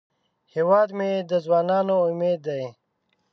[0.53, 2.63] هیواد مې د ځوانانو امید دی